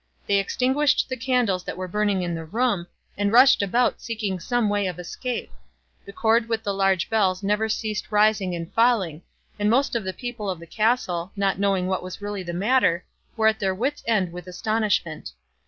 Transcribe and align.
They 0.25 0.39
extinguished 0.39 1.09
the 1.09 1.15
candles 1.15 1.63
that 1.63 1.77
were 1.77 1.87
burning 1.87 2.23
in 2.23 2.33
the 2.33 2.43
room, 2.43 2.87
and 3.15 3.31
rushed 3.31 3.61
about 3.61 4.01
seeking 4.01 4.39
some 4.39 4.67
way 4.67 4.87
of 4.87 4.97
escape; 4.97 5.51
the 6.05 6.11
cord 6.11 6.49
with 6.49 6.63
the 6.63 6.73
large 6.73 7.07
bells 7.07 7.43
never 7.43 7.69
ceased 7.69 8.11
rising 8.11 8.55
and 8.55 8.73
falling; 8.73 9.21
and 9.59 9.69
most 9.69 9.95
of 9.95 10.03
the 10.03 10.11
people 10.13 10.49
of 10.49 10.57
the 10.59 10.65
castle, 10.65 11.31
not 11.35 11.59
knowing 11.59 11.85
what 11.85 12.01
was 12.01 12.19
really 12.19 12.41
the 12.41 12.51
matter, 12.51 13.05
were 13.37 13.45
at 13.45 13.59
their 13.59 13.75
wits' 13.75 14.03
end 14.07 14.31
with 14.31 14.47
astonishment. 14.47 15.33